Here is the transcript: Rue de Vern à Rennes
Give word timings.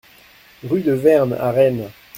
Rue 0.67 0.81
de 0.81 0.93
Vern 0.93 1.33
à 1.33 1.51
Rennes 1.51 1.89